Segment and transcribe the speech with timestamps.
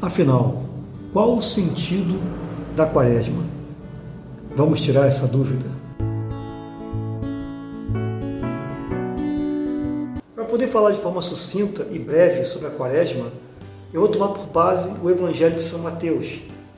[0.00, 0.62] Afinal,
[1.12, 2.20] qual o sentido
[2.76, 3.44] da quaresma?
[4.54, 5.68] Vamos tirar essa dúvida.
[10.36, 13.32] Para poder falar de forma sucinta e breve sobre a quaresma,
[13.92, 16.28] eu vou tomar por base o Evangelho de São Mateus,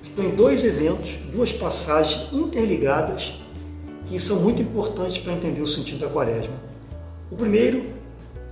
[0.03, 3.35] que tem dois eventos, duas passagens interligadas
[4.09, 6.55] que são muito importantes para entender o sentido da quaresma.
[7.31, 7.85] O primeiro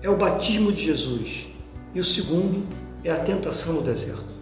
[0.03, 1.46] é o batismo de Jesus
[1.95, 2.66] e o segundo
[3.03, 4.38] é a tentação no deserto.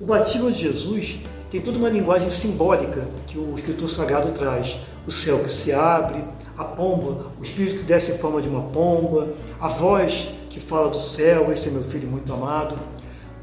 [0.00, 1.18] O batismo de Jesus
[1.50, 4.76] tem toda uma linguagem simbólica que o escritor sagrado traz.
[5.04, 6.22] O céu que se abre,
[6.56, 10.88] a pomba, o espírito que desce em forma de uma pomba, a voz que fala
[10.88, 12.76] do céu, esse é meu filho muito amado.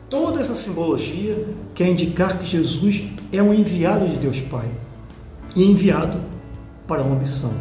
[0.10, 3.04] Toda essa simbologia quer indicar que Jesus
[3.34, 4.70] é um enviado de Deus Pai
[5.56, 6.22] e enviado
[6.88, 7.54] para uma missão.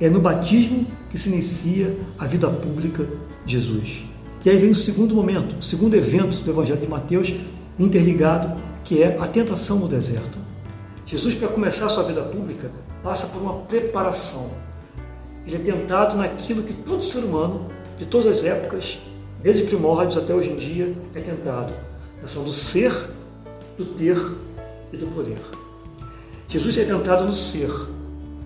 [0.00, 3.06] É no batismo que se inicia a vida pública
[3.46, 4.02] de Jesus.
[4.44, 7.32] E aí vem o segundo momento, o segundo evento do Evangelho de Mateus,
[7.78, 10.38] interligado, que é a tentação no deserto.
[11.06, 12.70] Jesus, para começar a sua vida pública,
[13.02, 14.50] passa por uma preparação.
[15.46, 18.98] Ele é tentado naquilo que todo ser humano, de todas as épocas,
[19.42, 21.72] desde primórdios até hoje em dia, é tentado.
[22.18, 22.92] A questão do ser,
[23.76, 24.20] do ter
[24.92, 25.38] e do poder.
[26.48, 27.70] Jesus é tentado no ser,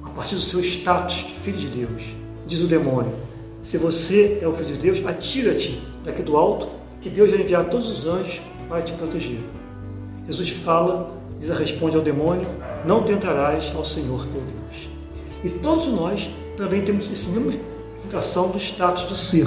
[0.05, 2.03] a partir do seu status de filho de Deus.
[2.47, 3.15] Diz o demônio:
[3.63, 6.69] se você é o filho de Deus, atira-te daqui do alto,
[7.01, 8.41] que Deus vai enviar todos os anjos
[8.73, 9.41] vai te proteger.
[10.27, 12.47] Jesus fala, diz responde ao demônio:
[12.87, 14.89] Não tentarás ao Senhor teu Deus.
[15.45, 17.53] E todos nós também temos essa mesma
[18.03, 19.47] tentação do status do ser.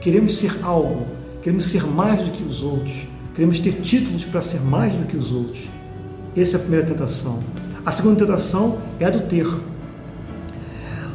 [0.00, 1.06] Queremos ser algo,
[1.42, 5.16] queremos ser mais do que os outros, queremos ter títulos para ser mais do que
[5.16, 5.60] os outros.
[6.36, 7.40] Essa é a primeira tentação.
[7.86, 9.46] A segunda tentação é a do ter.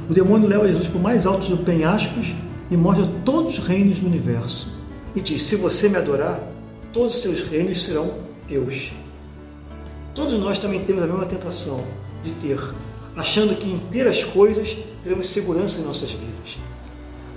[0.09, 2.33] O demônio leva Jesus para o mais alto dos penhascos
[2.71, 4.71] e mostra todos os reinos do universo.
[5.15, 6.39] E diz: Se você me adorar,
[6.95, 8.09] todos os seus reinos serão
[8.47, 8.93] teus.
[10.13, 11.83] Todos nós também temos a mesma tentação
[12.23, 12.57] de ter,
[13.17, 16.57] achando que em ter as coisas teremos segurança em nossas vidas.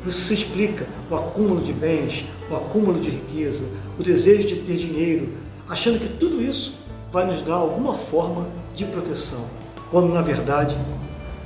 [0.00, 3.64] Por isso se explica o acúmulo de bens, o acúmulo de riqueza,
[3.98, 5.30] o desejo de ter dinheiro,
[5.68, 6.74] achando que tudo isso
[7.10, 9.44] vai nos dar alguma forma de proteção,
[9.90, 10.78] quando na verdade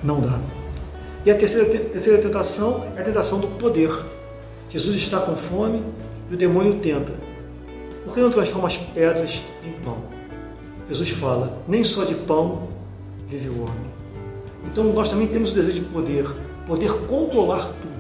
[0.05, 0.39] não dá.
[1.25, 3.91] E a terceira, terceira tentação é a tentação do poder.
[4.69, 5.83] Jesus está com fome
[6.31, 7.33] e o demônio tenta.
[8.05, 9.99] Por que não transforma as pedras em pão?
[10.89, 12.69] Jesus fala: nem só de pão
[13.29, 13.93] vive o homem.
[14.71, 16.27] Então nós também temos o desejo de poder,
[16.67, 17.93] poder controlar tudo,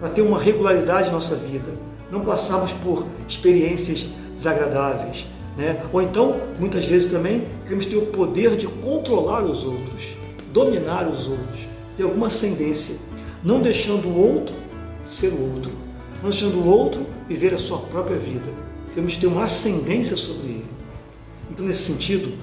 [0.00, 1.70] para ter uma regularidade em nossa vida,
[2.10, 5.26] não passarmos por experiências desagradáveis.
[5.56, 5.82] Né?
[5.92, 10.16] Ou então, muitas vezes também, queremos ter o poder de controlar os outros,
[10.52, 11.60] dominar os outros,
[11.96, 12.96] ter alguma ascendência,
[13.42, 14.54] não deixando o outro
[15.02, 15.72] ser o outro,
[16.22, 18.67] não deixando o outro viver a sua própria vida
[18.98, 20.66] Queremos ter uma ascendência sobre ele.
[21.52, 22.36] Então, nesse sentido,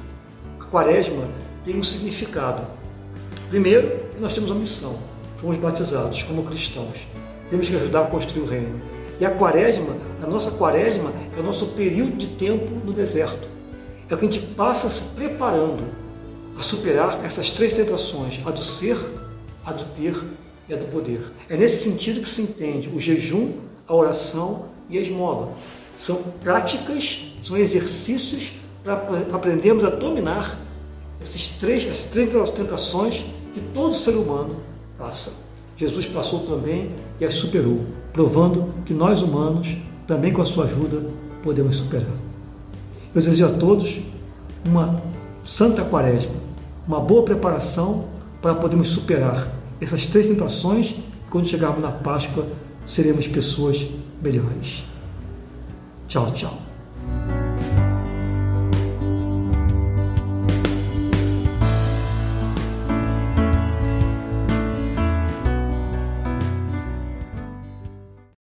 [0.58, 1.28] a quaresma
[1.66, 2.66] tem um significado.
[3.50, 4.98] Primeiro, que nós temos uma missão.
[5.36, 6.96] Fomos batizados como cristãos.
[7.50, 8.82] Temos que ajudar a construir o reino.
[9.20, 13.50] E a quaresma, a nossa quaresma é o nosso período de tempo no deserto.
[14.10, 15.84] É o que a gente passa se preparando
[16.58, 18.98] a superar essas três tentações: a do ser,
[19.66, 20.16] a do ter
[20.70, 21.20] e a do poder.
[21.50, 23.56] É nesse sentido que se entende o jejum,
[23.86, 25.54] a oração e a esmola.
[25.96, 28.94] São práticas, são exercícios para
[29.34, 30.60] aprendermos a dominar
[31.22, 34.58] esses três, essas três tentações que todo ser humano
[34.98, 35.46] passa.
[35.78, 37.82] Jesus passou também e as superou,
[38.14, 39.76] provando que nós humanos,
[40.08, 41.02] também com a sua ajuda,
[41.42, 42.16] podemos superar.
[43.14, 44.00] Eu desejo a todos
[44.66, 45.02] uma
[45.44, 46.34] santa quaresma,
[46.88, 48.10] uma boa preparação
[48.42, 49.52] para podermos superar
[49.82, 52.48] essas três tentações e quando chegarmos na Páscoa
[52.86, 53.86] seremos pessoas
[54.22, 54.84] melhores.
[56.08, 56.50] 叫一叫。